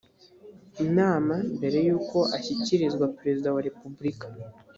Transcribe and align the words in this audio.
inama 0.83 1.35
mbere 1.57 1.77
y 1.87 1.89
uko 1.97 2.17
ashyikirizwa 2.37 3.05
perezida 3.17 3.49
wa 3.55 3.61
repubulika 3.67 4.25